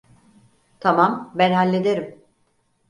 [0.79, 2.23] Tamam, ben hallederim.